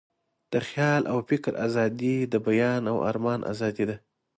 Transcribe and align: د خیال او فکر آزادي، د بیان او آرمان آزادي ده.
د 0.51 0.53
خیال 0.67 1.01
او 1.11 1.17
فکر 1.29 1.53
آزادي، 1.65 2.17
د 2.33 2.35
بیان 2.45 2.81
او 2.91 2.97
آرمان 3.09 3.39
آزادي 3.51 3.83
ده. 3.89 3.95